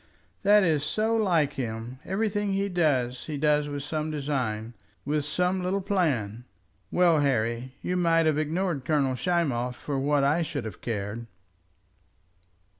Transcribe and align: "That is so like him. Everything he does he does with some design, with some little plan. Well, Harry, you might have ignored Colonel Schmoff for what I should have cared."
"That 0.41 0.63
is 0.63 0.83
so 0.83 1.15
like 1.15 1.53
him. 1.53 1.99
Everything 2.05 2.53
he 2.53 2.69
does 2.69 3.25
he 3.25 3.37
does 3.37 3.69
with 3.69 3.83
some 3.83 4.09
design, 4.09 4.73
with 5.05 5.25
some 5.25 5.61
little 5.61 5.79
plan. 5.79 6.43
Well, 6.89 7.19
Harry, 7.19 7.75
you 7.83 7.95
might 7.95 8.25
have 8.25 8.39
ignored 8.39 8.83
Colonel 8.83 9.13
Schmoff 9.13 9.75
for 9.75 9.99
what 9.99 10.23
I 10.23 10.41
should 10.41 10.65
have 10.65 10.81
cared." 10.81 11.27